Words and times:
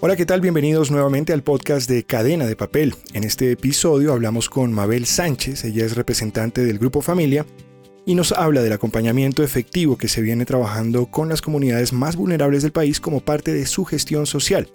Hola, 0.00 0.14
¿qué 0.14 0.26
tal? 0.26 0.40
Bienvenidos 0.40 0.92
nuevamente 0.92 1.32
al 1.32 1.42
podcast 1.42 1.90
de 1.90 2.04
Cadena 2.04 2.46
de 2.46 2.54
Papel. 2.54 2.94
En 3.14 3.24
este 3.24 3.50
episodio 3.50 4.12
hablamos 4.12 4.48
con 4.48 4.72
Mabel 4.72 5.06
Sánchez, 5.06 5.64
ella 5.64 5.84
es 5.84 5.96
representante 5.96 6.64
del 6.64 6.78
Grupo 6.78 7.02
Familia 7.02 7.44
y 8.06 8.14
nos 8.14 8.30
habla 8.30 8.62
del 8.62 8.72
acompañamiento 8.72 9.42
efectivo 9.42 9.98
que 9.98 10.06
se 10.06 10.22
viene 10.22 10.44
trabajando 10.44 11.06
con 11.06 11.28
las 11.28 11.42
comunidades 11.42 11.92
más 11.92 12.14
vulnerables 12.14 12.62
del 12.62 12.70
país 12.70 13.00
como 13.00 13.18
parte 13.18 13.52
de 13.52 13.66
su 13.66 13.84
gestión 13.84 14.26
social, 14.26 14.68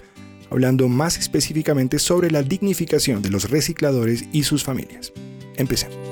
hablando 0.52 0.90
más 0.90 1.18
específicamente 1.18 2.00
sobre 2.00 2.30
la 2.30 2.44
dignificación 2.44 3.22
de 3.22 3.30
los 3.30 3.50
recicladores 3.50 4.26
y 4.34 4.44
sus 4.44 4.66
familias. 4.66 5.14
Empecemos. 5.56 6.03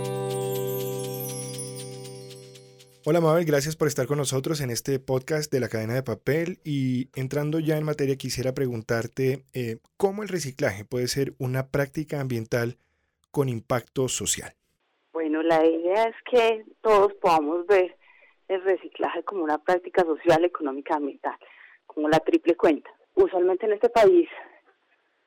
Hola 3.04 3.20
Mabel, 3.20 3.46
gracias 3.46 3.76
por 3.76 3.88
estar 3.88 4.06
con 4.06 4.20
nosotros 4.20 4.62
en 4.62 4.70
este 4.70 5.00
podcast 5.00 5.52
de 5.52 5.60
la 5.60 5.70
cadena 5.70 5.96
de 5.96 6.04
papel 6.04 6.60
y 6.64 7.10
entrando 7.16 7.58
ya 7.58 7.76
en 7.76 7.84
materia 7.84 8.16
quisiera 8.16 8.54
preguntarte 8.54 9.44
eh, 9.56 9.80
cómo 9.98 10.22
el 10.22 10.30
reciclaje 10.30 10.86
puede 10.86 11.08
ser 11.08 11.34
una 11.40 11.66
práctica 11.72 12.22
ambiental 12.22 12.78
con 13.32 13.50
impacto 13.50 14.08
social. 14.08 14.54
Bueno, 15.14 15.42
la 15.42 15.66
idea 15.66 16.04
es 16.04 16.16
que 16.30 16.64
todos 16.82 17.12
podamos 17.16 17.66
ver 17.66 17.98
el 18.48 18.64
reciclaje 18.64 19.24
como 19.24 19.46
una 19.46 19.58
práctica 19.58 20.04
social, 20.04 20.46
económica, 20.46 20.94
ambiental, 20.94 21.40
como 21.88 22.08
la 22.08 22.20
triple 22.20 22.56
cuenta. 22.56 22.92
Usualmente 23.16 23.66
en 23.66 23.74
este 23.74 23.90
país 23.90 24.30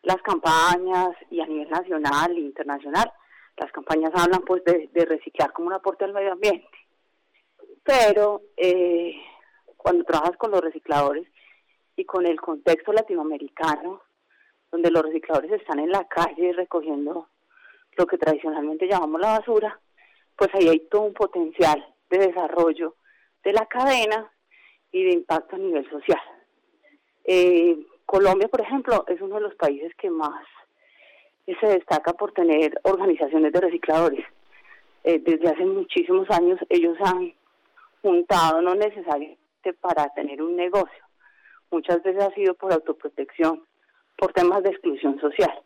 las 0.05 0.23
campañas 0.23 1.11
y 1.29 1.41
a 1.41 1.47
nivel 1.47 1.71
nacional 1.71 2.37
e 2.37 2.41
internacional, 2.41 3.13
las 3.57 3.73
campañas 3.73 4.13
hablan 4.15 4.43
pues 4.43 4.63
de, 4.63 4.91
de 4.93 5.05
reciclar 5.07 5.53
como 5.53 5.67
un 5.67 5.75
aporte 5.75 6.05
al 6.05 6.13
medio 6.13 6.35
ambiente 6.35 6.69
pero 7.85 8.43
eh, 8.57 9.15
cuando 9.77 10.05
trabajas 10.05 10.37
con 10.37 10.51
los 10.51 10.61
recicladores 10.61 11.29
y 11.97 12.05
con 12.05 12.27
el 12.27 12.41
contexto 12.41 12.93
latinoamericano, 12.93 14.03
donde 14.73 14.91
los 14.91 15.05
recicladores 15.05 15.53
están 15.53 15.79
en 15.79 15.91
la 15.91 16.09
calle 16.09 16.53
recogiendo 16.53 17.29
lo 17.97 18.07
que 18.07 18.19
tradicionalmente 18.19 18.89
llamamos 18.89 19.21
la 19.21 19.39
basura, 19.39 19.79
pues 20.37 20.51
ahí 20.55 20.69
hay 20.69 20.81
todo 20.89 21.03
un 21.03 21.15
potencial 21.15 21.87
de 22.11 22.19
desarrollo 22.19 22.97
de 23.45 23.53
la 23.53 23.67
cadena 23.67 24.33
y 24.91 25.05
de 25.05 25.13
impacto 25.13 25.57
a 25.57 25.59
nivel 25.59 25.89
social. 25.91 26.21
Eh, 27.25 27.77
Colombia, 28.07 28.49
por 28.49 28.63
ejemplo, 28.63 29.05
es 29.09 29.21
uno 29.21 29.37
de 29.37 29.43
los 29.43 29.55
países 29.55 29.95
que 29.97 30.11
más 30.11 30.45
se 31.47 31.67
destaca 31.67 32.15
por 32.15 32.33
tener 32.33 32.81
organizaciones 32.83 33.53
de 33.53 33.61
recicladores. 33.61 34.25
Eh, 35.05 35.21
desde 35.21 35.49
hace 35.49 35.65
muchísimos 35.67 36.29
años 36.31 36.59
ellos 36.71 36.97
han 37.01 37.35
juntado 38.05 38.61
no 38.61 38.75
necesariamente 38.75 39.73
para 39.81 40.09
tener 40.11 40.43
un 40.43 40.55
negocio. 40.57 41.05
Muchas 41.71 42.03
veces 42.03 42.23
ha 42.23 42.35
sido 42.35 42.55
por 42.55 42.71
autoprotección, 42.71 43.65
por 44.17 44.33
temas 44.35 44.63
de 44.63 44.71
exclusión 44.71 45.19
social. 45.21 45.59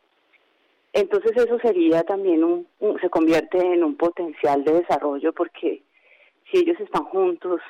Entonces 0.92 1.32
eso 1.36 1.58
sería 1.58 2.04
también 2.04 2.44
un, 2.44 2.66
se 3.00 3.10
convierte 3.10 3.58
en 3.58 3.82
un 3.82 3.96
potencial 3.96 4.64
de 4.64 4.80
desarrollo 4.80 5.32
porque 5.32 5.82
si 6.50 6.58
ellos 6.58 6.78
están 6.80 7.04
juntos, 7.04 7.60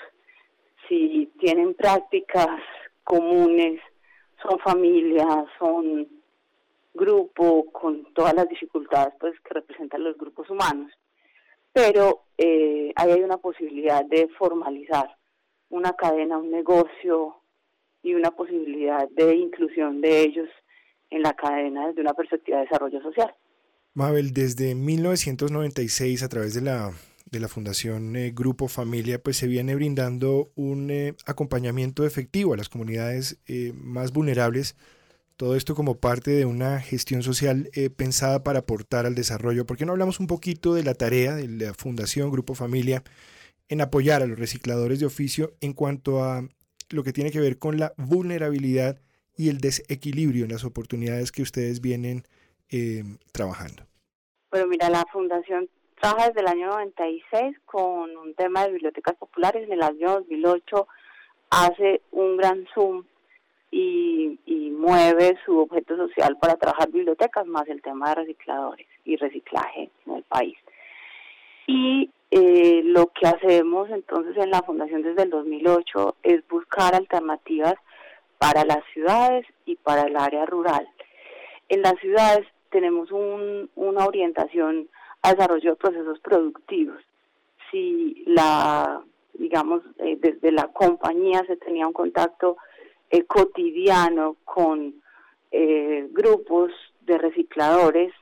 si 0.86 1.32
tienen 1.38 1.74
prácticas 1.74 2.60
comunes, 3.04 3.80
son 4.42 4.58
familias, 4.60 5.46
son 5.58 6.08
grupo 6.94 7.72
con 7.72 8.04
todas 8.12 8.34
las 8.34 8.48
dificultades 8.48 9.14
pues 9.18 9.34
que 9.40 9.54
representan 9.54 10.04
los 10.04 10.16
grupos 10.18 10.50
humanos, 10.50 10.92
pero 11.72 12.24
eh, 12.36 12.92
ahí 12.96 13.10
hay 13.10 13.22
una 13.22 13.38
posibilidad 13.38 14.04
de 14.04 14.28
formalizar 14.38 15.16
una 15.70 15.92
cadena, 15.92 16.38
un 16.38 16.50
negocio 16.50 17.36
y 18.02 18.14
una 18.14 18.30
posibilidad 18.30 19.08
de 19.10 19.34
inclusión 19.36 20.00
de 20.00 20.22
ellos 20.22 20.48
en 21.10 21.22
la 21.22 21.34
cadena 21.34 21.88
desde 21.88 22.00
una 22.00 22.14
perspectiva 22.14 22.58
de 22.58 22.64
desarrollo 22.64 23.02
social. 23.02 23.34
Mabel, 23.94 24.32
desde 24.32 24.74
1996 24.74 26.22
a 26.22 26.28
través 26.28 26.54
de 26.54 26.60
la, 26.60 26.92
de 27.30 27.40
la 27.40 27.48
Fundación 27.48 28.14
eh, 28.16 28.32
Grupo 28.34 28.68
Familia, 28.68 29.20
pues 29.22 29.36
se 29.36 29.48
viene 29.48 29.74
brindando 29.74 30.50
un 30.54 30.90
eh, 30.90 31.14
acompañamiento 31.26 32.06
efectivo 32.06 32.54
a 32.54 32.56
las 32.56 32.68
comunidades 32.68 33.40
más 33.74 34.12
vulnerables 34.12 34.76
todo 35.38 35.54
esto 35.54 35.76
como 35.76 36.00
parte 36.00 36.32
de 36.32 36.44
una 36.44 36.80
gestión 36.80 37.22
social 37.22 37.70
eh, 37.72 37.90
pensada 37.90 38.42
para 38.42 38.58
aportar 38.58 39.06
al 39.06 39.14
desarrollo. 39.14 39.66
¿Por 39.66 39.76
qué 39.76 39.86
no 39.86 39.92
hablamos 39.92 40.18
un 40.18 40.26
poquito 40.26 40.74
de 40.74 40.82
la 40.82 40.94
tarea 40.94 41.36
de 41.36 41.46
la 41.46 41.74
Fundación 41.74 42.32
Grupo 42.32 42.56
Familia 42.56 43.04
en 43.68 43.80
apoyar 43.80 44.20
a 44.20 44.26
los 44.26 44.36
recicladores 44.36 44.98
de 44.98 45.06
oficio 45.06 45.52
en 45.60 45.74
cuanto 45.74 46.24
a 46.24 46.42
lo 46.90 47.04
que 47.04 47.12
tiene 47.12 47.30
que 47.30 47.38
ver 47.38 47.56
con 47.56 47.78
la 47.78 47.92
vulnerabilidad 47.96 48.98
y 49.36 49.48
el 49.48 49.58
desequilibrio 49.58 50.44
en 50.44 50.50
las 50.50 50.64
oportunidades 50.64 51.30
que 51.30 51.42
ustedes 51.42 51.80
vienen 51.80 52.24
eh, 52.70 53.04
trabajando? 53.30 53.84
Bueno, 54.50 54.66
mira, 54.66 54.90
la 54.90 55.04
Fundación 55.12 55.68
trabaja 56.00 56.30
desde 56.30 56.40
el 56.40 56.48
año 56.48 56.66
96 56.66 57.56
con 57.64 58.16
un 58.16 58.34
tema 58.34 58.64
de 58.64 58.72
bibliotecas 58.72 59.14
populares. 59.14 59.62
En 59.62 59.72
el 59.72 59.82
año 59.82 60.14
2008 60.14 60.88
hace 61.50 62.02
un 62.10 62.36
gran 62.36 62.66
zoom 62.74 63.04
y, 63.70 64.38
mueve 64.78 65.36
su 65.44 65.58
objeto 65.58 65.96
social 65.96 66.38
para 66.38 66.54
trabajar 66.54 66.88
bibliotecas, 66.90 67.46
más 67.46 67.68
el 67.68 67.82
tema 67.82 68.10
de 68.10 68.14
recicladores 68.14 68.86
y 69.04 69.16
reciclaje 69.16 69.90
en 70.06 70.14
el 70.14 70.22
país. 70.22 70.56
Y 71.66 72.10
eh, 72.30 72.82
lo 72.84 73.08
que 73.08 73.26
hacemos 73.26 73.90
entonces 73.90 74.36
en 74.36 74.50
la 74.50 74.62
Fundación 74.62 75.02
desde 75.02 75.24
el 75.24 75.30
2008 75.30 76.16
es 76.22 76.46
buscar 76.48 76.94
alternativas 76.94 77.74
para 78.38 78.64
las 78.64 78.84
ciudades 78.94 79.44
y 79.66 79.74
para 79.74 80.02
el 80.02 80.16
área 80.16 80.46
rural. 80.46 80.88
En 81.68 81.82
las 81.82 81.96
ciudades 82.00 82.46
tenemos 82.70 83.10
una 83.10 84.06
orientación 84.06 84.88
a 85.22 85.32
desarrollo 85.32 85.70
de 85.70 85.76
procesos 85.76 86.18
productivos. 86.20 87.02
Si 87.70 88.22
la, 88.26 89.02
digamos, 89.34 89.82
eh, 89.98 90.16
desde 90.20 90.52
la 90.52 90.68
compañía 90.68 91.44
se 91.46 91.56
tenía 91.56 91.86
un 91.86 91.92
contacto 91.92 92.56
eh, 93.10 93.24
cotidiano 93.24 94.36
con 94.44 94.94
eh, 95.50 96.08
grupos 96.10 96.70
de 97.00 97.18
recicladores 97.18 98.12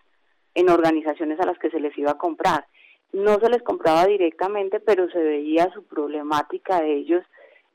en 0.54 0.70
organizaciones 0.70 1.40
a 1.40 1.46
las 1.46 1.58
que 1.58 1.70
se 1.70 1.80
les 1.80 1.96
iba 1.98 2.12
a 2.12 2.18
comprar. 2.18 2.66
No 3.12 3.38
se 3.40 3.50
les 3.50 3.62
compraba 3.62 4.06
directamente, 4.06 4.80
pero 4.80 5.08
se 5.10 5.18
veía 5.18 5.70
su 5.72 5.84
problemática 5.84 6.80
de 6.80 6.94
ellos 6.94 7.24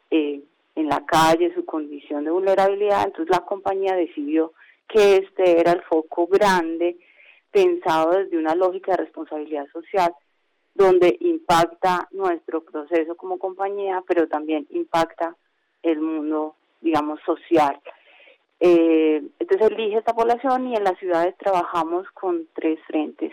eh, 0.10 0.42
en 0.76 0.88
la 0.88 1.06
calle, 1.06 1.54
su 1.54 1.66
condición 1.66 2.26
de 2.26 2.32
vulnerabilidad. 2.32 3.04
Entonces 3.06 3.30
la 3.30 3.46
compañía 3.46 3.96
decidió 3.96 4.54
que 4.88 5.18
este 5.18 5.60
era 5.60 5.74
el 5.74 5.82
foco 5.84 6.28
grande, 6.28 6.98
pensado 7.52 8.12
desde 8.12 8.38
una 8.38 8.56
lógica 8.56 8.92
de 8.92 9.04
responsabilidad 9.04 9.68
social, 9.72 10.14
donde 10.74 11.18
impacta 11.20 12.08
nuestro 12.12 12.64
proceso 12.64 13.16
como 13.16 13.38
compañía, 13.38 14.02
pero 14.08 14.28
también 14.28 14.66
impacta 14.70 15.36
el 15.84 16.00
mundo 16.00 16.56
digamos, 16.82 17.20
social. 17.26 17.80
Eh, 18.60 19.24
entonces 19.40 19.72
elige 19.72 19.98
esta 19.98 20.14
población 20.14 20.68
y 20.68 20.76
en 20.76 20.84
las 20.84 20.98
ciudades 21.00 21.36
trabajamos 21.38 22.06
con 22.12 22.48
tres 22.54 22.80
frentes. 22.86 23.32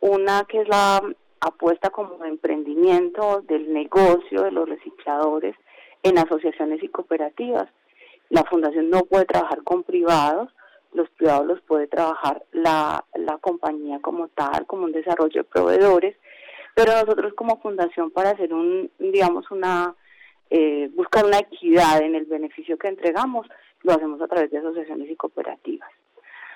Una 0.00 0.44
que 0.48 0.60
es 0.60 0.68
la 0.68 1.00
apuesta 1.40 1.90
como 1.90 2.24
emprendimiento 2.24 3.42
del 3.42 3.72
negocio 3.72 4.42
de 4.42 4.52
los 4.52 4.68
recicladores 4.68 5.56
en 6.02 6.18
asociaciones 6.18 6.82
y 6.82 6.88
cooperativas. 6.88 7.68
La 8.28 8.44
fundación 8.44 8.90
no 8.90 9.00
puede 9.00 9.24
trabajar 9.24 9.62
con 9.64 9.82
privados, 9.82 10.50
los 10.92 11.08
privados 11.10 11.46
los 11.46 11.60
puede 11.62 11.88
trabajar 11.88 12.44
la, 12.52 13.04
la 13.14 13.38
compañía 13.38 13.98
como 14.00 14.28
tal, 14.28 14.66
como 14.66 14.84
un 14.84 14.92
desarrollo 14.92 15.42
de 15.42 15.48
proveedores, 15.48 16.16
pero 16.74 16.92
nosotros 16.92 17.34
como 17.34 17.60
fundación 17.60 18.10
para 18.10 18.30
hacer 18.30 18.54
un, 18.54 18.90
digamos, 18.98 19.50
una 19.50 19.94
eh, 20.54 20.90
buscar 20.94 21.24
una 21.24 21.38
equidad 21.38 22.02
en 22.02 22.14
el 22.14 22.26
beneficio 22.26 22.76
que 22.76 22.88
entregamos, 22.88 23.46
lo 23.84 23.92
hacemos 23.92 24.20
a 24.20 24.28
través 24.28 24.50
de 24.50 24.58
asociaciones 24.58 25.10
y 25.10 25.16
cooperativas. 25.16 25.88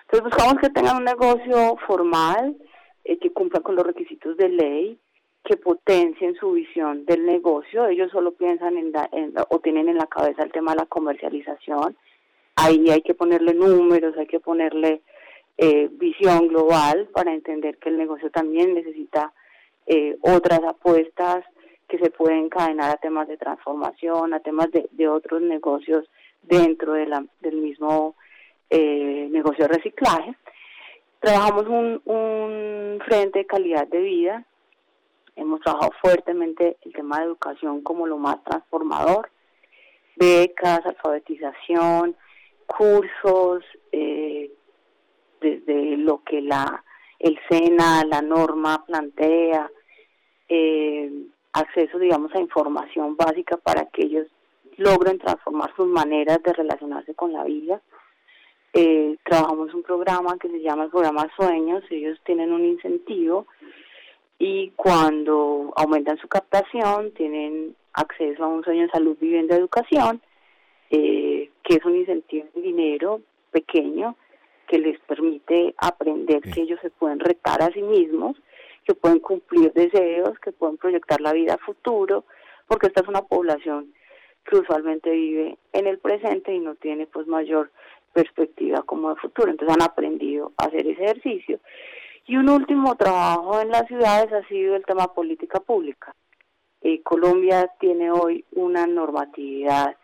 Entonces 0.03 0.23
buscamos 0.23 0.61
que 0.61 0.69
tengan 0.69 0.99
un 0.99 1.05
negocio 1.05 1.79
formal, 1.87 2.57
eh, 3.05 3.17
que 3.19 3.33
cumpla 3.33 3.61
con 3.61 3.75
los 3.75 3.87
requisitos 3.87 4.37
de 4.37 4.51
ley, 4.51 4.99
que 5.45 5.57
potencien 5.57 6.35
su 6.35 6.53
visión 6.53 7.07
del 7.07 7.25
negocio. 7.25 7.87
Ellos 7.87 8.11
solo 8.13 8.33
piensan 8.33 8.77
en, 8.77 8.93
o 9.49 9.61
tienen 9.61 9.89
en 9.89 9.97
la 9.97 10.07
cabeza 10.07 10.43
el 10.43 10.53
tema 10.53 10.73
de 10.73 10.81
la 10.81 10.87
comercialización. 10.87 11.97
Ahí 12.57 12.91
hay 12.91 13.01
que 13.01 13.15
ponerle 13.15 13.55
números, 13.55 14.15
hay 14.19 14.27
que 14.27 14.41
ponerle 14.41 15.01
eh, 15.57 15.89
visión 15.93 16.49
global 16.49 17.09
para 17.15 17.33
entender 17.33 17.79
que 17.79 17.89
el 17.89 17.97
negocio 17.97 18.31
también 18.31 18.75
necesita 18.75 19.33
eh, 19.87 20.19
otras 20.21 20.61
apuestas 20.65 21.47
que 21.89 21.99
se 21.99 22.11
puede 22.11 22.39
encadenar 22.39 22.91
a 22.91 22.97
temas 22.97 23.29
de 23.29 23.37
transformación, 23.37 24.35
a 24.35 24.41
temas 24.41 24.71
de, 24.71 24.89
de 24.93 25.09
otros 25.09 25.41
negocios 25.43 26.09
dentro 26.43 26.95
de 26.95 27.07
del 27.41 27.57
mismo 27.57 28.17
eh, 28.71 29.29
negocio 29.31 29.67
de 29.67 29.75
reciclaje. 29.75 30.35
Trabajamos 31.21 31.67
un, 31.67 32.03
un 32.05 33.01
frente 33.05 33.41
de 33.41 33.47
calidad 33.47 33.87
de 33.87 34.01
vida, 34.01 34.45
hemos 35.35 35.61
trabajado 35.61 35.93
fuertemente 36.01 36.77
el 36.83 36.93
tema 36.93 37.19
de 37.19 37.27
educación 37.27 37.83
como 37.83 38.07
lo 38.07 38.19
más 38.19 38.43
transformador, 38.45 39.31
becas, 40.17 40.85
alfabetización, 40.85 42.17
cursos, 42.67 43.65
eh, 43.93 44.51
desde 45.41 45.97
lo 45.97 46.23
que 46.25 46.41
la 46.41 46.83
el 47.19 47.39
SENA, 47.49 48.05
la 48.05 48.21
norma 48.21 48.85
plantea, 48.85 49.71
eh, 50.49 51.11
acceso, 51.57 51.99
digamos, 51.99 52.35
a 52.35 52.41
información 52.41 53.17
básica 53.17 53.57
para 53.57 53.87
que 53.87 54.03
ellos 54.05 54.27
logren 54.77 55.19
transformar 55.19 55.75
sus 55.75 55.87
maneras 55.87 56.43
de 56.43 56.53
relacionarse 56.53 57.15
con 57.15 57.33
la 57.33 57.45
vida. 57.45 57.81
Eh, 58.75 59.17
trabajamos 59.25 59.73
un 59.73 59.83
programa 59.83 60.37
que 60.39 60.49
se 60.49 60.61
llama 60.61 60.85
el 60.85 60.91
programa 60.91 61.31
Sueños, 61.35 61.83
ellos 61.91 62.19
tienen 62.25 62.53
un 62.53 62.65
incentivo 62.65 63.47
y 64.39 64.71
cuando 64.77 65.73
aumentan 65.77 66.19
su 66.19 66.29
captación 66.29 67.13
tienen 67.13 67.75
acceso 67.95 68.45
a 68.45 68.49
un 68.49 68.63
sueño 68.63 68.83
de 68.83 68.91
salud, 68.91 69.17
vivienda, 69.19 69.57
educación, 69.57 70.21
eh, 70.91 71.51
que 71.63 71.77
es 71.77 71.85
un 71.87 71.97
incentivo 71.97 72.47
de 72.55 72.61
dinero 72.61 73.23
pequeño 73.51 74.15
que 74.69 74.79
les 74.79 74.99
permite 75.01 75.75
aprender 75.79 76.43
que 76.43 76.61
ellos 76.61 76.79
se 76.83 76.91
pueden 76.91 77.21
retar 77.21 77.63
a 77.63 77.73
sí 77.73 77.81
mismos, 77.81 78.37
que 78.87 78.95
pueden 78.95 79.19
cumplir 79.19 79.73
deseos, 79.73 80.39
que 80.39 80.53
pueden 80.53 80.77
proyectar 80.77 81.21
la 81.21 81.33
vida 81.33 81.55
a 81.55 81.59
futuro, 81.59 82.25
porque 82.69 82.87
esta 82.87 83.03
es 83.03 83.09
una 83.09 83.23
población 83.23 83.93
que 84.45 84.59
usualmente 84.59 85.11
vive 85.11 85.59
en 85.73 85.87
el 85.87 85.99
presente 85.99 86.55
y 86.55 86.61
no 86.61 86.77
tiene 86.77 87.07
pues 87.07 87.27
mayor 87.27 87.71
perspectiva 88.13 88.83
como 88.83 89.11
de 89.11 89.21
futuro. 89.21 89.51
Entonces 89.51 89.77
han 89.77 89.83
aprendido 89.83 90.53
a 90.57 90.65
hacer 90.67 90.87
ese 90.87 91.05
ejercicio. 91.05 91.59
Y 92.27 92.37
un 92.37 92.49
último 92.49 92.97
trabajo 92.97 93.61
en 93.61 93.71
las 93.71 93.87
ciudades 93.87 94.33
ha 94.33 94.47
sido 94.49 94.77
el 94.77 94.85
tema 94.85 95.13
política 95.13 95.61
pública. 95.61 96.15
Eh, 96.81 97.03
Colombia 97.03 97.71
tiene 97.81 98.11
hoy 98.11 98.45
una 98.53 98.87
normatividad 98.87 99.97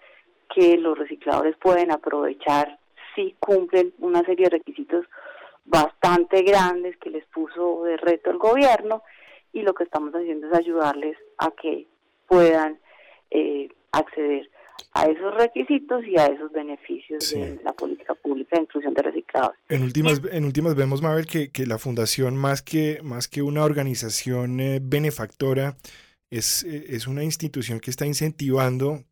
que 0.54 0.76
los 0.76 0.98
recicladores 0.98 1.56
pueden 1.56 1.90
aprovechar 1.90 2.78
si 3.14 3.34
cumplen 3.38 3.92
una 3.98 4.22
serie 4.22 4.46
de 4.46 4.58
requisitos 4.58 5.06
bastante 5.64 6.42
grandes 6.42 6.96
que 6.98 7.10
les 7.10 7.24
puso 7.26 7.84
de 7.84 7.96
reto 7.96 8.30
el 8.30 8.38
gobierno 8.38 9.02
y 9.52 9.62
lo 9.62 9.74
que 9.74 9.84
estamos 9.84 10.12
haciendo 10.14 10.48
es 10.48 10.54
ayudarles 10.54 11.16
a 11.38 11.50
que 11.50 11.86
puedan 12.26 12.78
eh, 13.30 13.68
acceder 13.92 14.50
a 14.94 15.06
esos 15.06 15.34
requisitos 15.34 16.04
y 16.06 16.18
a 16.18 16.26
esos 16.26 16.50
beneficios 16.52 17.30
de 17.30 17.60
la 17.64 17.72
política 17.72 18.14
pública 18.14 18.56
de 18.56 18.62
inclusión 18.62 18.94
de 18.94 19.02
reciclados. 19.02 19.54
En 19.68 19.82
últimas, 19.82 20.20
en 20.30 20.44
últimas 20.44 20.74
vemos, 20.74 21.02
Mabel, 21.02 21.26
que, 21.26 21.50
que 21.50 21.66
la 21.66 21.78
fundación, 21.78 22.36
más 22.36 22.62
que, 22.62 23.00
más 23.02 23.28
que 23.28 23.42
una 23.42 23.64
organización 23.64 24.60
eh, 24.60 24.80
benefactora, 24.82 25.76
es, 26.30 26.64
eh, 26.64 26.86
es 26.88 27.06
una 27.06 27.22
institución 27.22 27.80
que 27.80 27.90
está 27.90 28.06
incentivando, 28.06 29.04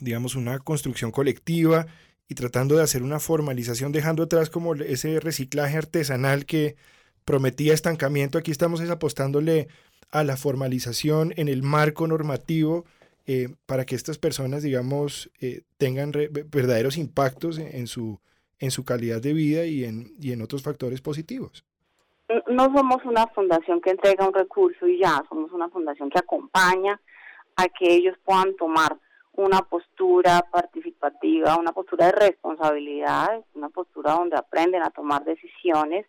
digamos, 0.00 0.34
una 0.34 0.58
construcción 0.58 1.10
colectiva 1.10 1.86
y 2.28 2.34
tratando 2.34 2.76
de 2.76 2.82
hacer 2.82 3.02
una 3.02 3.20
formalización, 3.20 3.92
dejando 3.92 4.24
atrás 4.24 4.50
como 4.50 4.74
ese 4.74 5.20
reciclaje 5.20 5.76
artesanal 5.78 6.44
que 6.44 6.76
prometía 7.24 7.74
estancamiento. 7.74 8.38
Aquí 8.38 8.50
estamos 8.50 8.80
apostándole 8.88 9.68
a 10.10 10.24
la 10.24 10.36
formalización 10.36 11.32
en 11.36 11.48
el 11.48 11.62
marco 11.62 12.06
normativo 12.06 12.84
eh, 13.26 13.48
para 13.66 13.84
que 13.84 13.96
estas 13.96 14.18
personas, 14.18 14.62
digamos, 14.62 15.30
eh, 15.40 15.62
tengan 15.78 16.12
verdaderos 16.12 16.96
impactos 16.96 17.58
en, 17.58 17.86
su, 17.86 18.20
en 18.58 18.70
su 18.70 18.84
calidad 18.84 19.20
de 19.20 19.32
vida 19.32 19.64
y 19.66 19.84
en, 19.84 20.12
y 20.20 20.32
en 20.32 20.42
otros 20.42 20.62
factores 20.62 21.00
positivos. 21.00 21.64
No 22.48 22.64
somos 22.74 23.04
una 23.04 23.26
fundación 23.28 23.80
que 23.80 23.90
entrega 23.90 24.26
un 24.26 24.34
recurso 24.34 24.86
y 24.86 24.98
ya, 25.00 25.22
somos 25.28 25.52
una 25.52 25.68
fundación 25.68 26.10
que 26.10 26.18
acompaña 26.18 27.00
a 27.56 27.68
que 27.68 27.94
ellos 27.94 28.16
puedan 28.24 28.54
tomar 28.56 28.96
una 29.36 29.60
postura 29.62 30.46
participativa, 30.50 31.56
una 31.56 31.72
postura 31.72 32.06
de 32.06 32.12
responsabilidad, 32.12 33.44
una 33.54 33.68
postura 33.68 34.12
donde 34.12 34.36
aprenden 34.36 34.82
a 34.82 34.90
tomar 34.90 35.24
decisiones 35.24 36.06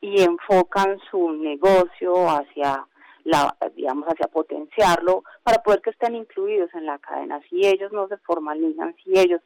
y 0.00 0.22
enfocan 0.22 0.98
su 1.10 1.32
negocio 1.32 2.28
hacia 2.28 2.86
la, 3.24 3.56
digamos, 3.74 4.06
hacia 4.08 4.28
potenciarlo 4.28 5.24
para 5.42 5.62
poder 5.62 5.80
que 5.82 5.90
estén 5.90 6.14
incluidos 6.14 6.72
en 6.74 6.86
la 6.86 6.98
cadena. 6.98 7.40
Si 7.48 7.66
ellos 7.66 7.92
no 7.92 8.08
se 8.08 8.16
formalizan, 8.18 8.94
si 9.02 9.18
ellos 9.18 9.40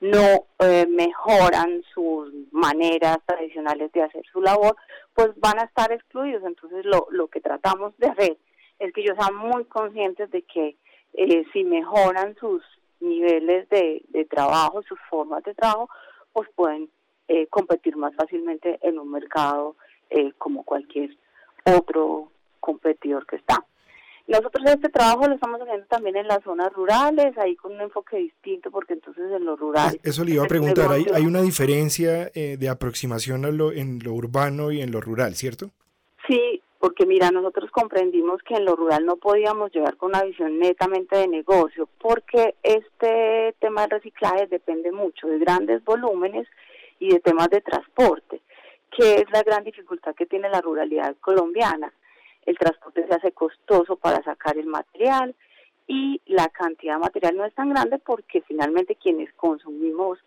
no 0.00 0.46
eh, 0.60 0.86
mejoran 0.86 1.82
sus 1.92 2.32
maneras 2.52 3.18
tradicionales 3.26 3.90
de 3.92 4.02
hacer 4.02 4.24
su 4.32 4.40
labor, 4.40 4.76
pues 5.14 5.30
van 5.40 5.58
a 5.58 5.64
estar 5.64 5.90
excluidos. 5.90 6.42
Entonces 6.44 6.84
lo, 6.84 7.08
lo 7.10 7.28
que 7.28 7.40
tratamos 7.40 7.96
de 7.98 8.08
hacer 8.08 8.38
es 8.78 8.92
que 8.92 9.00
ellos 9.00 9.16
sean 9.18 9.34
muy 9.34 9.64
conscientes 9.64 10.30
de 10.30 10.42
que 10.42 10.76
eh, 11.14 11.44
si 11.52 11.64
mejoran 11.64 12.36
sus 12.36 12.62
niveles 13.00 13.68
de, 13.68 14.02
trabajo, 14.30 14.82
sus 14.82 14.98
formas 15.08 15.42
de 15.44 15.54
trabajo, 15.54 15.88
pues 16.32 16.48
pueden 16.54 16.88
eh, 17.28 17.46
competir 17.48 17.96
más 17.96 18.14
fácilmente 18.14 18.78
en 18.82 18.98
un 18.98 19.10
mercado 19.10 19.76
eh, 20.10 20.32
como 20.38 20.64
cualquier 20.64 21.16
otro 21.64 22.30
competidor 22.60 23.26
que 23.26 23.36
está. 23.36 23.64
Nosotros 24.26 24.62
este 24.66 24.90
trabajo 24.90 25.26
lo 25.26 25.34
estamos 25.34 25.60
haciendo 25.60 25.86
también 25.86 26.16
en 26.16 26.28
las 26.28 26.42
zonas 26.44 26.70
rurales, 26.74 27.36
ahí 27.38 27.56
con 27.56 27.72
un 27.72 27.80
enfoque 27.80 28.18
distinto, 28.18 28.70
porque 28.70 28.92
entonces 28.92 29.24
en 29.32 29.44
lo 29.44 29.56
rural... 29.56 29.98
Eso 30.02 30.22
le 30.22 30.32
iba 30.32 30.44
a 30.44 30.48
preguntar, 30.48 30.92
¿hay, 30.92 31.06
hay 31.14 31.24
una 31.24 31.40
diferencia 31.40 32.30
de 32.34 32.68
aproximación 32.68 33.46
a 33.46 33.50
lo, 33.50 33.72
en 33.72 34.00
lo 34.04 34.12
urbano 34.12 34.70
y 34.70 34.82
en 34.82 34.92
lo 34.92 35.00
rural, 35.00 35.34
cierto? 35.34 35.70
Sí, 36.26 36.60
porque 36.78 37.06
mira, 37.06 37.30
nosotros 37.30 37.70
comprendimos 37.70 38.42
que 38.42 38.54
en 38.54 38.64
lo 38.64 38.76
rural 38.76 39.04
no 39.04 39.16
podíamos 39.16 39.72
llegar 39.72 39.96
con 39.96 40.10
una 40.10 40.22
visión 40.22 40.58
netamente 40.58 41.16
de 41.16 41.26
negocio, 41.26 41.88
porque 41.98 42.54
este 42.62 43.54
tema 43.58 43.82
de 43.82 43.96
reciclaje 43.96 44.46
depende 44.46 44.92
mucho 44.92 45.26
de 45.26 45.38
grandes 45.38 45.84
volúmenes 45.84 46.46
y 47.00 47.10
de 47.10 47.20
temas 47.20 47.50
de 47.50 47.60
transporte, 47.60 48.40
que 48.96 49.16
es 49.16 49.30
la 49.32 49.42
gran 49.42 49.64
dificultad 49.64 50.14
que 50.14 50.26
tiene 50.26 50.48
la 50.48 50.60
ruralidad 50.60 51.16
colombiana. 51.20 51.92
El 52.46 52.56
transporte 52.56 53.06
se 53.06 53.14
hace 53.14 53.32
costoso 53.32 53.96
para 53.96 54.22
sacar 54.22 54.56
el 54.56 54.66
material 54.66 55.34
y 55.88 56.20
la 56.26 56.48
cantidad 56.48 56.94
de 56.94 57.00
material 57.00 57.36
no 57.36 57.44
es 57.44 57.54
tan 57.54 57.70
grande 57.70 57.98
porque 57.98 58.40
finalmente 58.42 58.94
quienes 58.94 59.32
consumimos 59.34 60.18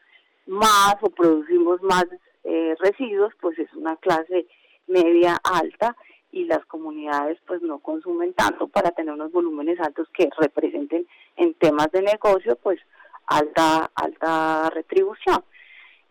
más 0.48 0.96
o 1.02 1.10
producimos 1.10 1.82
más 1.82 2.06
eh, 2.44 2.76
residuos, 2.80 3.34
pues 3.40 3.58
es 3.58 3.72
una 3.74 3.96
clase 3.96 4.48
media 4.88 5.40
alta 5.44 5.96
y 6.32 6.46
las 6.46 6.66
comunidades 6.66 7.38
pues 7.46 7.62
no 7.62 7.80
consumen 7.80 8.34
tanto 8.34 8.68
para 8.68 8.92
tener 8.92 9.14
unos 9.14 9.32
volúmenes 9.32 9.80
altos 9.80 10.08
que 10.14 10.30
representen 10.38 11.06
en 11.36 11.54
temas 11.56 11.92
de 11.92 12.02
negocio 12.02 12.56
pues 12.56 12.80
alta 13.28 13.92
alta 13.96 14.70
retribución. 14.70 15.44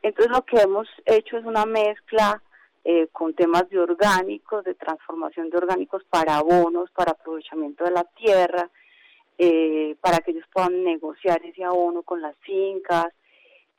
Entonces 0.02 0.32
lo 0.32 0.44
que 0.44 0.58
hemos 0.60 0.88
hecho 1.04 1.38
es 1.38 1.44
una 1.44 1.66
mezcla 1.66 2.42
eh, 2.84 3.08
con 3.12 3.34
temas 3.34 3.68
de 3.68 3.78
orgánicos, 3.78 4.64
de 4.64 4.74
transformación 4.74 5.50
de 5.50 5.58
orgánicos 5.58 6.02
para 6.04 6.36
abonos, 6.36 6.90
para 6.92 7.12
aprovechamiento 7.12 7.84
de 7.84 7.90
la 7.90 8.04
tierra, 8.04 8.70
eh, 9.36 9.96
para 10.00 10.18
que 10.18 10.30
ellos 10.30 10.46
puedan 10.52 10.82
negociar 10.84 11.44
ese 11.44 11.64
abono 11.64 12.02
con 12.02 12.20
las 12.22 12.36
fincas. 12.38 13.08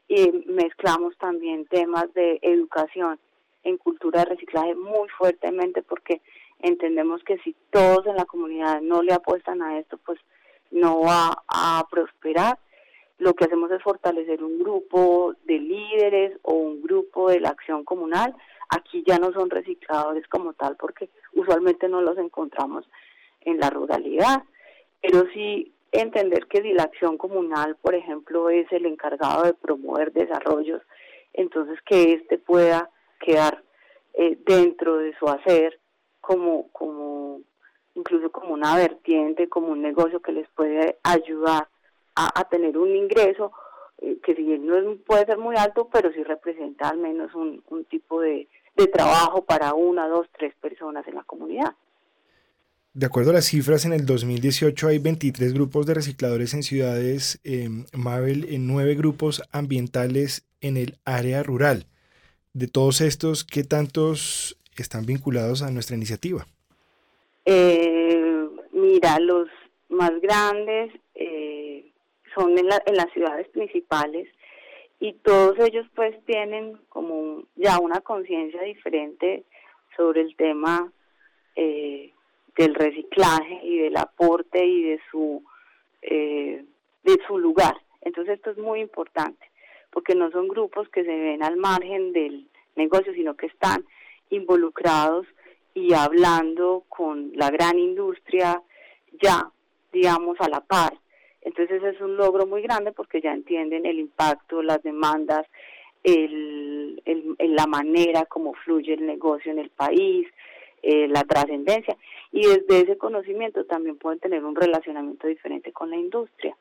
y 0.07 0.29
mezclamos 0.47 1.17
también 1.17 1.65
temas 1.67 2.13
de 2.13 2.37
educación 2.41 3.17
en 3.63 3.77
cultura 3.77 4.19
de 4.19 4.31
reciclaje 4.31 4.75
muy 4.75 5.07
fuertemente 5.09 5.81
porque 5.81 6.21
entendemos 6.59 7.23
que 7.23 7.37
si 7.39 7.55
todos 7.71 8.05
en 8.05 8.15
la 8.15 8.25
comunidad 8.25 8.81
no 8.81 9.01
le 9.01 9.13
apuestan 9.13 9.61
a 9.61 9.79
esto, 9.79 9.97
pues 10.05 10.19
no 10.71 11.01
va 11.01 11.43
a 11.47 11.85
prosperar. 11.89 12.57
Lo 13.17 13.33
que 13.33 13.45
hacemos 13.45 13.69
es 13.71 13.83
fortalecer 13.83 14.43
un 14.43 14.57
grupo 14.57 15.35
de 15.45 15.59
líderes 15.59 16.39
o 16.41 16.53
un 16.53 16.81
grupo 16.81 17.29
de 17.29 17.39
la 17.39 17.49
acción 17.49 17.83
comunal. 17.83 18.35
Aquí 18.69 19.03
ya 19.05 19.19
no 19.19 19.31
son 19.33 19.49
recicladores 19.49 20.27
como 20.27 20.53
tal 20.53 20.75
porque 20.77 21.09
usualmente 21.33 21.87
no 21.87 22.01
los 22.01 22.17
encontramos 22.17 22.85
en 23.41 23.59
la 23.59 23.69
ruralidad, 23.69 24.43
pero 25.01 25.25
sí 25.33 25.73
entender 25.91 26.47
que 26.47 26.61
si 26.61 26.73
la 26.73 26.83
acción 26.83 27.17
comunal, 27.17 27.75
por 27.81 27.95
ejemplo, 27.95 28.49
es 28.49 28.71
el 28.71 28.85
encargado 28.85 29.43
de 29.43 29.53
promover 29.53 30.13
desarrollos, 30.13 30.81
entonces 31.33 31.79
que 31.85 32.13
éste 32.13 32.37
pueda 32.37 32.89
quedar 33.23 33.63
eh, 34.13 34.37
dentro 34.45 34.97
de 34.97 35.15
su 35.17 35.27
hacer 35.27 35.79
como, 36.19 36.67
como 36.71 37.41
incluso 37.95 38.31
como 38.31 38.53
una 38.53 38.75
vertiente, 38.75 39.49
como 39.49 39.69
un 39.69 39.81
negocio 39.81 40.21
que 40.21 40.31
les 40.31 40.47
puede 40.49 40.97
ayudar 41.03 41.67
a, 42.15 42.49
tener 42.49 42.77
un 42.77 42.95
ingreso 42.95 43.51
eh, 43.99 44.17
que 44.23 44.35
si 44.35 44.43
bien 44.43 44.65
no 44.65 44.95
puede 45.05 45.25
ser 45.25 45.37
muy 45.37 45.55
alto, 45.55 45.89
pero 45.91 46.11
sí 46.11 46.23
representa 46.23 46.89
al 46.89 46.97
menos 46.97 47.33
un, 47.33 47.63
tipo 47.89 48.21
de, 48.21 48.47
trabajo 48.93 49.45
para 49.45 49.73
una, 49.73 50.07
dos, 50.07 50.27
tres 50.37 50.53
personas 50.55 51.07
en 51.07 51.15
la 51.15 51.23
comunidad. 51.23 51.75
De 52.93 53.05
acuerdo 53.05 53.29
a 53.29 53.33
las 53.33 53.45
cifras, 53.45 53.85
en 53.85 53.93
el 53.93 54.05
2018 54.05 54.87
hay 54.87 54.99
23 54.99 55.53
grupos 55.53 55.85
de 55.85 55.93
recicladores 55.93 56.53
en 56.53 56.63
ciudades, 56.63 57.39
eh, 57.43 57.69
Mabel, 57.93 58.47
en 58.49 58.67
nueve 58.67 58.95
grupos 58.95 59.43
ambientales 59.51 60.45
en 60.59 60.77
el 60.77 60.97
área 61.05 61.43
rural. 61.43 61.85
De 62.53 62.67
todos 62.67 63.01
estos, 63.01 63.45
¿qué 63.45 63.63
tantos 63.63 64.57
están 64.77 65.05
vinculados 65.05 65.61
a 65.61 65.71
nuestra 65.71 65.95
iniciativa? 65.95 66.45
Eh, 67.45 68.47
mira, 68.71 69.19
los 69.19 69.47
más 69.89 70.11
grandes 70.21 70.93
eh, 71.15 71.91
son 72.35 72.57
en, 72.57 72.67
las 72.67 73.11
ciudades 73.13 73.47
principales 73.49 74.27
y 74.99 75.13
todos 75.13 75.57
ellos 75.59 75.85
pues 75.95 76.15
tienen 76.25 76.77
como 76.89 77.43
ya 77.55 77.79
una 77.79 78.01
conciencia 78.01 78.61
diferente 78.61 79.43
sobre 79.95 80.21
el 80.21 80.35
tema 80.35 80.91
eh, 81.55 82.11
del 82.57 82.75
reciclaje 82.75 83.59
y 83.63 83.79
del 83.79 83.97
aporte 83.97 84.65
y 84.65 84.83
de 84.83 84.99
su 85.09 85.43
eh, 86.01 86.63
de 87.03 87.17
su 87.27 87.37
lugar 87.37 87.75
entonces 88.01 88.35
esto 88.35 88.51
es 88.51 88.57
muy 88.57 88.81
importante 88.81 89.50
porque 89.91 90.15
no 90.15 90.31
son 90.31 90.47
grupos 90.47 90.89
que 90.89 91.03
se 91.03 91.15
ven 91.15 91.43
al 91.43 91.57
margen 91.57 92.13
del 92.13 92.47
negocio 92.75 93.13
sino 93.13 93.35
que 93.35 93.47
están 93.47 93.85
involucrados 94.29 95.27
y 95.73 95.93
hablando 95.93 96.83
con 96.89 97.31
la 97.35 97.49
gran 97.49 97.77
industria 97.79 98.61
ya 99.21 99.51
digamos 99.91 100.37
a 100.39 100.49
la 100.49 100.61
par 100.61 100.93
entonces 101.41 101.83
es 101.83 101.99
un 102.01 102.17
logro 102.17 102.45
muy 102.45 102.61
grande 102.61 102.91
porque 102.91 103.19
ya 103.21 103.33
entienden 103.33 103.85
el 103.85 103.99
impacto, 103.99 104.61
las 104.61 104.81
demandas, 104.83 105.47
el, 106.03 107.01
la 107.39 107.67
manera 107.67 108.25
como 108.25 108.53
fluye 108.53 108.93
el 108.93 109.05
negocio 109.05 109.51
en 109.51 109.59
el 109.59 109.69
país, 109.69 110.27
eh, 110.83 111.07
la 111.07 111.23
trascendencia. 111.23 111.97
Y 112.31 112.45
desde 112.45 112.81
ese 112.81 112.97
conocimiento 112.97 113.65
también 113.65 113.97
pueden 113.97 114.19
tener 114.19 114.43
un 114.45 114.55
relacionamiento 114.55 115.27
diferente 115.27 115.71
con 115.71 115.89
la 115.89 115.97
industria. 115.97 116.55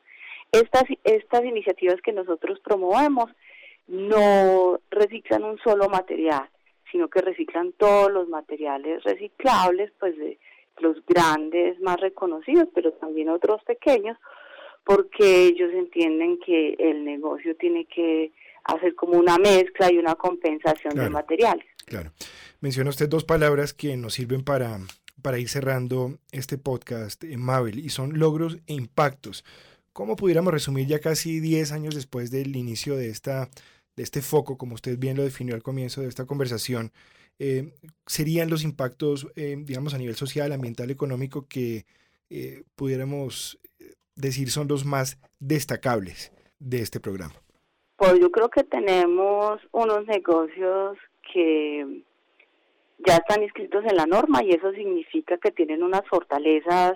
Estas, 0.53 0.85
estas 1.05 1.45
iniciativas 1.45 2.01
que 2.03 2.13
nosotros 2.13 2.59
promovemos 2.61 3.31
no 3.87 4.81
reciclan 4.91 5.45
un 5.45 5.59
solo 5.59 5.89
material, 5.89 6.49
sino 6.91 7.09
que 7.09 7.21
reciclan 7.21 7.73
todos 7.73 8.11
los 8.11 8.29
materiales 8.29 9.03
reciclables, 9.05 9.93
pues 9.99 10.17
de 10.17 10.39
los 10.79 10.97
grandes 11.07 11.81
más 11.81 12.01
reconocidos, 12.01 12.69
pero 12.75 12.93
también 12.93 13.29
otros 13.29 13.63
pequeños, 13.65 14.17
porque 14.85 15.47
ellos 15.47 15.71
entienden 15.73 16.39
que 16.45 16.75
el 16.79 17.05
negocio 17.05 17.55
tiene 17.57 17.85
que 17.85 18.33
hacer 18.65 18.95
como 18.95 19.19
una 19.19 19.39
mezcla 19.39 19.93
y 19.93 19.99
una 19.99 20.15
compensación 20.15 20.95
de 20.95 21.11
materiales. 21.11 21.67
Claro. 21.87 22.11
Menciona 22.61 22.91
usted 22.91 23.09
dos 23.09 23.25
palabras 23.25 23.75
que 23.75 23.97
nos 23.97 24.15
sirven 24.15 24.45
para, 24.45 24.79
para 25.23 25.39
ir 25.39 25.49
cerrando 25.49 26.19
este 26.33 26.59
podcast, 26.59 27.25
en 27.25 27.41
Mabel, 27.41 27.79
y 27.79 27.89
son 27.89 28.19
logros 28.19 28.59
e 28.67 28.75
impactos. 28.75 29.45
¿Cómo 29.93 30.17
pudiéramos 30.17 30.53
resumir 30.53 30.87
ya 30.87 31.01
casi 31.01 31.41
10 31.41 31.73
años 31.73 31.95
después 31.95 32.31
del 32.31 32.57
inicio 32.57 32.97
de, 32.97 33.09
esta, 33.09 33.49
de 33.97 34.03
este 34.03 34.23
foco, 34.23 34.57
como 34.57 34.75
usted 34.75 34.99
bien 34.99 35.17
lo 35.17 35.25
definió 35.25 35.55
al 35.55 35.63
comienzo 35.63 36.01
de 36.01 36.09
esta 36.09 36.27
conversación, 36.27 36.93
eh, 37.39 37.73
serían 38.07 38.51
los 38.51 38.65
impactos, 38.65 39.29
eh, 39.35 39.57
digamos, 39.59 39.95
a 39.95 39.99
nivel 39.99 40.15
social, 40.15 40.53
ambiental, 40.53 40.91
económico 40.91 41.47
que 41.49 41.87
eh, 42.29 42.63
pudiéramos 42.77 43.59
decir 44.15 44.51
son 44.51 44.69
los 44.69 44.85
más 44.85 45.19
destacables 45.39 46.33
de 46.59 46.81
este 46.81 47.01
programa? 47.01 47.35
Pues 47.97 48.19
yo 48.21 48.31
creo 48.31 48.49
que 48.49 48.65
tenemos 48.65 49.61
unos 49.73 50.07
negocios 50.07 50.97
que 51.33 52.03
ya 53.07 53.17
están 53.17 53.43
inscritos 53.43 53.85
en 53.85 53.97
la 53.97 54.07
norma 54.07 54.43
y 54.43 54.51
eso 54.51 54.73
significa 54.73 55.39
que 55.39 55.51
tienen 55.51 55.83
unas 55.83 56.03
fortalezas 56.09 56.95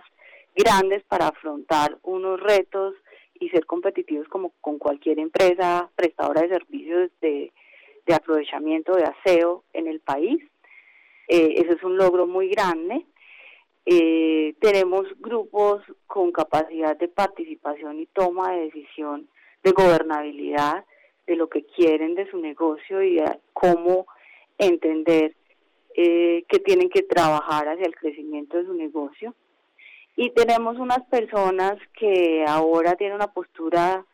grandes 0.55 1.03
para 1.05 1.29
afrontar 1.29 1.99
unos 2.03 2.41
retos 2.41 2.95
y 3.35 3.49
ser 3.49 3.67
competitivos 3.67 4.29
como 4.29 4.53
con 4.61 4.79
cualquier 4.79 5.19
empresa 5.19 5.91
prestadora 5.97 6.43
de 6.43 6.49
servicios 6.49 7.11
de, 7.21 7.53
aprovechamiento 8.13 8.95
de 8.95 9.05
aseo 9.05 9.65
en 9.73 9.87
el 9.87 10.01
país. 10.01 10.43
Eh, 11.29 11.55
eso 11.57 11.73
es 11.73 11.83
un 11.83 11.97
logro 11.97 12.27
muy 12.27 12.49
grande. 12.49 13.05
Eh, 13.87 14.55
tenemos 14.61 15.07
grupos 15.19 15.83
con 16.07 16.33
capacidad 16.33 16.97
de 16.97 17.09
participación 17.09 18.01
y 18.01 18.07
toma 18.07 18.53
de 18.53 18.65
decisión, 18.65 19.29
de 19.63 19.73
gobernabilidad, 19.73 20.85
de 21.27 21.37
lo 21.37 21.49
que 21.49 21.65
quieren 21.65 22.15
de 22.15 22.31
su 22.31 22.39
negocio 22.39 23.03
y 23.03 23.17
de 23.17 23.39
cómo 23.53 24.07
entender 24.59 25.35
eh, 25.95 26.45
que 26.49 26.59
tienen 26.59 26.89
que 26.89 27.03
trabajar 27.03 27.69
hacia 27.69 27.87
el 27.87 27.95
crecimiento 27.95 28.57
de 28.57 28.65
su 28.65 28.75
negocio. 28.75 29.35
Y 30.17 30.31
tenemos 30.31 30.79
unas 30.79 31.03
personas 31.07 31.77
que 31.99 32.45
ahora 32.47 32.95
tienen 32.95 33.17
una 33.17 33.33
postura 33.33 34.05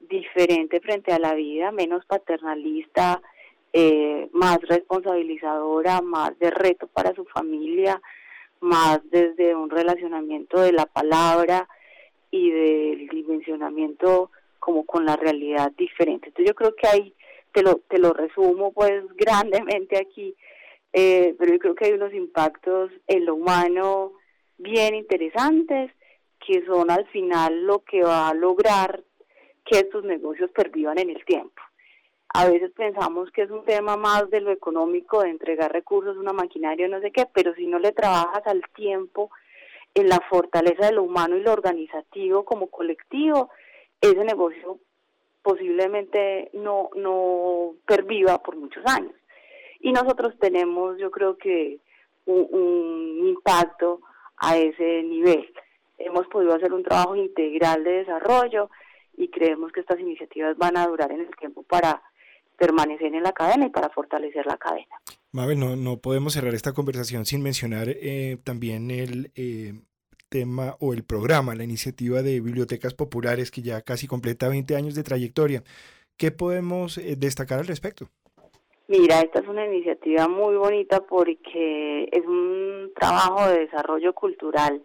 diferente 0.00 0.80
frente 0.80 1.12
a 1.12 1.18
la 1.18 1.34
vida, 1.34 1.72
menos 1.72 2.04
paternalista, 2.04 3.22
eh, 3.72 4.28
más 4.32 4.58
responsabilizadora, 4.62 6.00
más 6.00 6.38
de 6.38 6.50
reto 6.50 6.86
para 6.86 7.14
su 7.14 7.24
familia, 7.24 8.00
más 8.60 9.00
desde 9.10 9.54
un 9.54 9.70
relacionamiento 9.70 10.60
de 10.60 10.72
la 10.72 10.86
palabra 10.86 11.68
y 12.30 12.50
del 12.50 13.08
dimensionamiento 13.08 14.30
como 14.58 14.84
con 14.84 15.04
la 15.04 15.16
realidad 15.16 15.72
diferente. 15.76 16.28
Entonces 16.28 16.48
yo 16.48 16.54
creo 16.54 16.74
que 16.74 16.86
ahí 16.86 17.14
te 17.52 17.62
lo, 17.62 17.76
te 17.88 17.98
lo 17.98 18.12
resumo 18.12 18.72
pues 18.72 19.04
grandemente 19.16 19.98
aquí, 19.98 20.34
eh, 20.92 21.34
pero 21.38 21.52
yo 21.52 21.58
creo 21.58 21.74
que 21.74 21.86
hay 21.86 21.92
unos 21.92 22.12
impactos 22.14 22.90
en 23.06 23.24
lo 23.26 23.34
humano 23.34 24.12
bien 24.58 24.94
interesantes 24.94 25.92
que 26.46 26.64
son 26.66 26.90
al 26.90 27.06
final 27.08 27.64
lo 27.64 27.80
que 27.80 28.02
va 28.02 28.28
a 28.28 28.34
lograr 28.34 29.02
que 29.64 29.78
estos 29.78 30.04
negocios 30.04 30.50
pervivan 30.52 30.98
en 30.98 31.10
el 31.10 31.24
tiempo. 31.24 31.60
A 32.28 32.48
veces 32.48 32.70
pensamos 32.72 33.30
que 33.30 33.42
es 33.42 33.50
un 33.50 33.64
tema 33.64 33.96
más 33.96 34.28
de 34.30 34.40
lo 34.40 34.52
económico, 34.52 35.22
de 35.22 35.30
entregar 35.30 35.72
recursos, 35.72 36.16
una 36.16 36.32
maquinaria, 36.32 36.88
no 36.88 37.00
sé 37.00 37.10
qué, 37.10 37.26
pero 37.32 37.54
si 37.54 37.66
no 37.66 37.78
le 37.78 37.92
trabajas 37.92 38.42
al 38.46 38.62
tiempo 38.74 39.30
en 39.94 40.08
la 40.08 40.20
fortaleza 40.28 40.86
de 40.86 40.92
lo 40.92 41.04
humano 41.04 41.36
y 41.36 41.42
lo 41.42 41.52
organizativo 41.52 42.44
como 42.44 42.68
colectivo, 42.68 43.50
ese 44.00 44.22
negocio 44.24 44.78
posiblemente 45.42 46.50
no, 46.52 46.90
no 46.94 47.74
perviva 47.86 48.42
por 48.42 48.56
muchos 48.56 48.84
años. 48.86 49.14
Y 49.80 49.92
nosotros 49.92 50.34
tenemos, 50.38 50.98
yo 50.98 51.10
creo 51.10 51.38
que, 51.38 51.78
un, 52.26 52.48
un 52.50 53.28
impacto 53.28 54.00
a 54.38 54.56
ese 54.56 55.02
nivel. 55.02 55.46
Hemos 55.98 56.26
podido 56.28 56.54
hacer 56.54 56.72
un 56.72 56.82
trabajo 56.82 57.16
integral 57.16 57.84
de 57.84 57.92
desarrollo 57.92 58.70
y 59.16 59.28
creemos 59.28 59.72
que 59.72 59.80
estas 59.80 59.98
iniciativas 59.98 60.56
van 60.56 60.76
a 60.76 60.86
durar 60.86 61.10
en 61.12 61.20
el 61.20 61.36
tiempo 61.36 61.62
para 61.62 62.02
permanecer 62.58 63.14
en 63.14 63.22
la 63.22 63.32
cadena 63.32 63.66
y 63.66 63.70
para 63.70 63.90
fortalecer 63.90 64.46
la 64.46 64.56
cadena. 64.56 64.96
Mabel, 65.32 65.58
no, 65.58 65.76
no 65.76 65.98
podemos 65.98 66.32
cerrar 66.32 66.54
esta 66.54 66.72
conversación 66.72 67.26
sin 67.26 67.42
mencionar 67.42 67.88
eh, 67.88 68.38
también 68.44 68.90
el 68.90 69.32
eh, 69.34 69.74
tema 70.28 70.76
o 70.80 70.92
el 70.92 71.04
programa, 71.04 71.54
la 71.54 71.64
iniciativa 71.64 72.22
de 72.22 72.40
bibliotecas 72.40 72.94
populares 72.94 73.50
que 73.50 73.62
ya 73.62 73.82
casi 73.82 74.06
completa 74.06 74.48
20 74.48 74.76
años 74.76 74.94
de 74.94 75.02
trayectoria. 75.02 75.62
¿Qué 76.16 76.30
podemos 76.30 76.98
eh, 76.98 77.16
destacar 77.16 77.58
al 77.58 77.66
respecto? 77.66 78.08
Mira, 78.88 79.20
esta 79.20 79.40
es 79.40 79.48
una 79.48 79.66
iniciativa 79.66 80.28
muy 80.28 80.54
bonita 80.54 81.00
porque 81.00 82.08
es 82.12 82.24
un 82.24 82.92
trabajo 82.94 83.48
de 83.48 83.60
desarrollo 83.60 84.12
cultural 84.12 84.80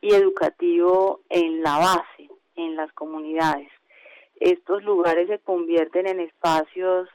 y 0.00 0.14
educativo 0.14 1.20
en 1.28 1.62
la 1.62 1.76
base, 1.76 2.30
en 2.54 2.76
las 2.76 2.90
comunidades. 2.94 3.68
Estos 4.40 4.82
lugares 4.84 5.28
se 5.28 5.38
convierten 5.38 6.06
en 6.06 6.20
espacios, 6.20 7.10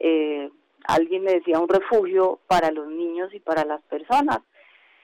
eh, 0.00 0.50
alguien 0.84 1.24
me 1.24 1.34
decía, 1.34 1.58
un 1.58 1.68
refugio 1.68 2.40
para 2.46 2.70
los 2.70 2.88
niños 2.88 3.34
y 3.34 3.40
para 3.40 3.66
las 3.66 3.82
personas, 3.82 4.38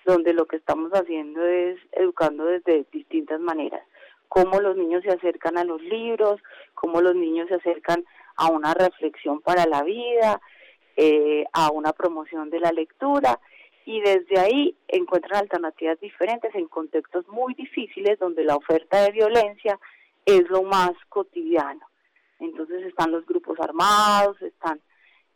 donde 0.06 0.32
lo 0.32 0.46
que 0.46 0.56
estamos 0.56 0.90
haciendo 0.92 1.44
es 1.44 1.78
educando 1.92 2.46
desde 2.46 2.86
distintas 2.90 3.38
maneras, 3.38 3.82
cómo 4.28 4.60
los 4.60 4.78
niños 4.78 5.02
se 5.02 5.10
acercan 5.10 5.58
a 5.58 5.64
los 5.64 5.82
libros, 5.82 6.40
cómo 6.72 7.02
los 7.02 7.14
niños 7.14 7.48
se 7.48 7.56
acercan 7.56 8.02
a 8.36 8.50
una 8.50 8.72
reflexión 8.72 9.42
para 9.42 9.66
la 9.66 9.82
vida, 9.82 10.40
eh, 10.96 11.44
a 11.52 11.70
una 11.70 11.92
promoción 11.92 12.50
de 12.50 12.60
la 12.60 12.72
lectura 12.72 13.40
y 13.86 14.00
desde 14.00 14.38
ahí 14.38 14.76
encuentran 14.88 15.42
alternativas 15.42 16.00
diferentes 16.00 16.54
en 16.54 16.68
contextos 16.68 17.28
muy 17.28 17.54
difíciles 17.54 18.18
donde 18.18 18.44
la 18.44 18.56
oferta 18.56 19.02
de 19.02 19.12
violencia 19.12 19.78
es 20.24 20.48
lo 20.48 20.62
más 20.62 20.92
cotidiano. 21.08 21.86
Entonces 22.40 22.82
están 22.84 23.12
los 23.12 23.26
grupos 23.26 23.58
armados, 23.60 24.40
están 24.40 24.80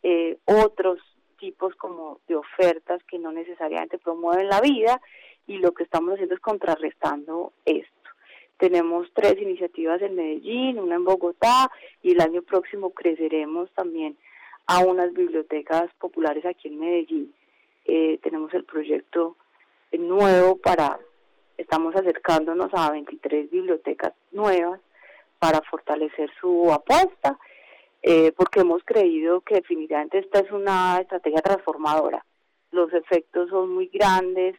eh, 0.03 0.37
otros 0.45 0.99
tipos 1.39 1.75
como 1.75 2.19
de 2.27 2.35
ofertas 2.35 3.03
que 3.03 3.19
no 3.19 3.31
necesariamente 3.31 3.97
promueven 3.97 4.49
la 4.49 4.61
vida 4.61 5.01
y 5.47 5.57
lo 5.57 5.73
que 5.73 5.83
estamos 5.83 6.13
haciendo 6.13 6.35
es 6.35 6.41
contrarrestando 6.41 7.53
esto. 7.65 7.93
Tenemos 8.57 9.07
tres 9.13 9.41
iniciativas 9.41 10.01
en 10.01 10.15
Medellín, 10.15 10.79
una 10.79 10.95
en 10.95 11.05
Bogotá 11.05 11.71
y 12.03 12.11
el 12.11 12.21
año 12.21 12.41
próximo 12.41 12.91
creceremos 12.91 13.71
también 13.71 14.17
a 14.69 14.81
unas 14.81 15.11
bibliotecas 15.13 15.89
populares 15.99 16.45
aquí 16.45 16.67
en 16.67 16.79
Medellín. 16.79 17.33
Eh, 17.85 18.19
tenemos 18.21 18.53
el 18.53 18.65
proyecto 18.65 19.35
nuevo 19.91 20.57
para 20.57 20.99
estamos 21.57 21.95
acercándonos 21.95 22.69
a 22.73 22.91
23 22.91 23.49
bibliotecas 23.49 24.13
nuevas 24.31 24.79
para 25.39 25.59
fortalecer 25.61 26.29
su 26.39 26.71
apuesta, 26.71 27.39
eh, 28.03 28.31
porque 28.33 28.59
hemos 28.59 28.83
creído 28.83 29.41
que 29.41 29.55
definitivamente 29.55 30.19
esta 30.19 30.41
es 30.41 30.51
una 30.51 30.99
estrategia 31.01 31.41
transformadora. 31.41 32.23
Los 32.69 32.93
efectos 32.93 33.49
son 33.49 33.73
muy 33.73 33.87
grandes, 33.87 34.55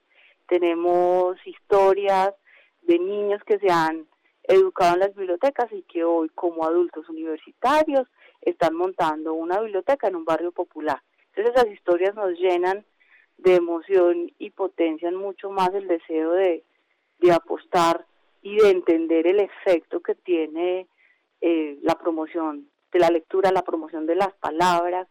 tenemos 0.49 1.37
historias 1.47 2.35
de 2.83 2.99
niños 2.99 3.41
que 3.45 3.61
se 3.61 3.71
han 3.71 4.09
educado 4.43 4.95
en 4.95 5.01
las 5.01 5.15
bibliotecas 5.15 5.71
y 5.71 5.83
que 5.83 6.03
hoy 6.03 6.31
como 6.31 6.65
adultos 6.65 7.09
universitarios 7.09 8.09
están 8.43 8.75
montando 8.75 9.35
una 9.35 9.61
biblioteca 9.61 10.09
en 10.09 10.17
un 10.17 10.25
barrio 10.25 10.53
popular. 10.53 11.03
Entonces 11.29 11.55
esas 11.55 11.73
historias 11.73 12.15
nos 12.15 12.39
llenan 12.39 12.85
de 13.39 13.55
emoción 13.55 14.33
y 14.39 14.51
potencian 14.51 15.15
mucho 15.15 15.51
más 15.51 15.73
el 15.75 15.89
deseo 15.89 16.33
de, 16.33 16.63
de 17.19 17.33
apostar 17.33 18.05
y 18.43 18.57
de 18.57 18.71
entender 18.71 19.27
el 19.27 19.41
efecto 19.41 20.01
que 20.01 20.15
tiene 20.15 20.87
eh, 21.41 21.79
la 21.83 21.95
promoción 21.95 22.69
de 22.93 22.99
la 22.99 23.09
lectura, 23.09 23.53
la 23.53 23.63
promoción 23.63 24.07
de 24.07 24.17
las 24.17 24.33
palabras 24.35 25.07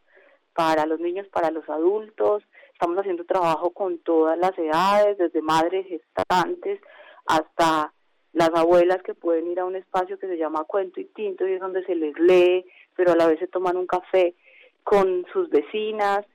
para 0.54 0.86
los 0.86 1.00
niños, 1.00 1.28
para 1.28 1.52
los 1.52 1.68
adultos. 1.70 2.44
Estamos 2.74 2.98
haciendo 2.98 3.26
trabajo 3.26 3.72
con 3.72 4.00
todas 4.00 4.38
las 4.38 4.58
edades, 4.58 5.18
desde 5.18 5.42
madres 5.42 5.88
gestantes 5.88 6.80
hasta 7.26 7.94
las 8.34 8.50
abuelas 8.54 9.02
que 9.04 9.14
pueden 9.14 9.48
ir 9.48 9.60
a 9.60 9.66
un 9.66 9.76
espacio 9.76 10.20
que 10.20 10.28
se 10.28 10.38
llama 10.38 10.66
Cuento 10.66 11.00
y 11.00 11.06
Tinto 11.06 11.48
y 11.48 11.54
es 11.54 11.60
donde 11.60 11.84
se 11.86 11.96
les 11.96 12.18
lee, 12.20 12.66
pero 13.00 13.14
a 13.14 13.16
la 13.16 13.28
vez 13.28 13.40
se 13.40 13.48
toman 13.48 13.78
un 13.78 13.88
café 13.88 14.36
con 14.84 15.26
sus 15.32 15.50
vecinas 15.50 16.26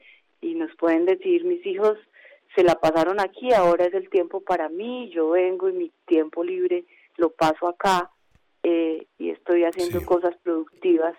y 0.40 0.54
nos 0.54 0.74
pueden 0.76 1.04
decir, 1.04 1.44
mis 1.44 1.64
hijos 1.66 1.98
se 2.56 2.64
la 2.64 2.76
pasaron 2.76 3.20
aquí, 3.20 3.52
ahora 3.52 3.84
es 3.84 3.92
el 3.92 4.08
tiempo 4.08 4.40
para 4.40 4.70
mí, 4.70 5.10
yo 5.10 5.28
vengo 5.28 5.68
y 5.68 5.74
mi 5.74 5.92
tiempo 6.06 6.42
libre 6.42 6.86
lo 7.18 7.28
paso 7.28 7.68
acá 7.68 8.10
eh, 8.62 9.06
y 9.18 9.28
estoy 9.28 9.64
haciendo 9.64 10.06
cosas 10.06 10.34
productivas. 10.42 11.14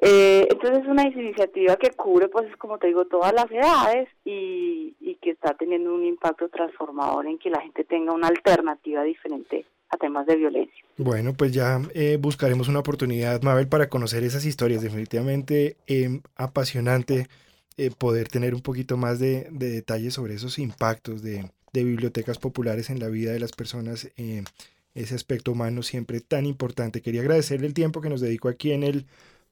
Eh, 0.00 0.46
entonces 0.50 0.82
es 0.82 0.86
una 0.86 1.08
iniciativa 1.08 1.76
que 1.76 1.92
cubre, 1.92 2.28
pues 2.28 2.54
como 2.58 2.76
te 2.76 2.88
digo, 2.88 3.06
todas 3.06 3.32
las 3.32 3.50
edades 3.50 4.10
y, 4.22 4.94
y 5.00 5.14
que 5.14 5.30
está 5.30 5.54
teniendo 5.54 5.94
un 5.94 6.04
impacto 6.04 6.50
transformador 6.50 7.26
en 7.26 7.38
que 7.38 7.48
la 7.48 7.62
gente 7.62 7.84
tenga 7.84 8.12
una 8.12 8.28
alternativa 8.28 9.02
diferente 9.02 9.64
temas 9.96 10.26
de 10.26 10.36
violencia. 10.36 10.84
Bueno, 10.96 11.34
pues 11.34 11.52
ya 11.52 11.80
eh, 11.94 12.18
buscaremos 12.20 12.68
una 12.68 12.80
oportunidad, 12.80 13.42
Mabel, 13.42 13.68
para 13.68 13.88
conocer 13.88 14.24
esas 14.24 14.44
historias. 14.44 14.82
Definitivamente 14.82 15.76
eh, 15.86 16.20
apasionante 16.36 17.28
poder 17.98 18.28
tener 18.28 18.54
un 18.54 18.60
poquito 18.60 18.96
más 18.96 19.18
de, 19.18 19.48
detalles 19.50 20.14
sobre 20.14 20.34
esos 20.34 20.58
impactos 20.58 21.22
de, 21.22 21.50
bibliotecas 21.72 22.38
populares 22.38 22.88
en 22.88 23.00
la 23.00 23.08
vida 23.08 23.32
de 23.32 23.40
las 23.40 23.50
personas, 23.50 24.08
eh, 24.16 24.44
ese 24.94 25.16
aspecto 25.16 25.50
humano 25.50 25.82
siempre 25.82 26.20
tan 26.20 26.46
importante. 26.46 27.02
Quería 27.02 27.20
agradecerle 27.20 27.66
el 27.66 27.74
tiempo 27.74 28.00
que 28.00 28.08
nos 28.08 28.20
dedicó 28.20 28.48
aquí 28.48 28.70
en 28.70 28.84
el 28.84 29.06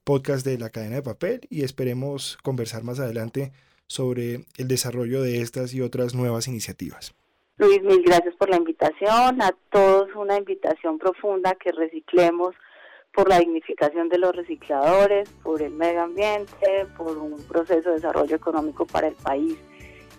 podcast 0.05 0.45
de 0.45 0.57
la 0.57 0.69
cadena 0.69 0.95
de 0.95 1.01
papel 1.01 1.41
y 1.49 1.63
esperemos 1.63 2.37
conversar 2.41 2.83
más 2.83 2.99
adelante 2.99 3.51
sobre 3.87 4.45
el 4.57 4.67
desarrollo 4.69 5.21
de 5.21 5.41
estas 5.41 5.73
y 5.73 5.81
otras 5.81 6.15
nuevas 6.15 6.47
iniciativas. 6.47 7.13
Luis, 7.57 7.83
mil 7.83 8.01
gracias 8.03 8.35
por 8.35 8.49
la 8.49 8.57
invitación. 8.57 9.41
A 9.41 9.53
todos 9.71 10.09
una 10.15 10.37
invitación 10.37 10.97
profunda 10.97 11.55
que 11.55 11.71
reciclemos 11.71 12.55
por 13.13 13.29
la 13.29 13.39
dignificación 13.39 14.09
de 14.09 14.17
los 14.17 14.35
recicladores, 14.35 15.29
por 15.43 15.61
el 15.61 15.71
medio 15.71 16.01
ambiente, 16.01 16.87
por 16.97 17.17
un 17.17 17.41
proceso 17.43 17.89
de 17.89 17.95
desarrollo 17.95 18.35
económico 18.35 18.87
para 18.87 19.07
el 19.07 19.15
país 19.15 19.55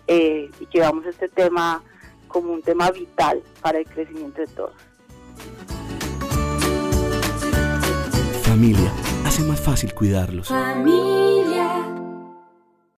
eh, 0.07 0.49
y 0.59 0.65
que 0.67 0.79
veamos 0.79 1.05
este 1.05 1.27
tema 1.27 1.83
como 2.29 2.53
un 2.53 2.61
tema 2.61 2.89
vital 2.91 3.43
para 3.61 3.79
el 3.79 3.85
crecimiento 3.85 4.41
de 4.41 4.47
todos. 4.47 4.75
Familia, 8.43 8.91
hace 9.25 9.43
más 9.43 9.59
fácil 9.59 9.93
cuidarlos. 9.93 10.47
Familia. 10.47 11.94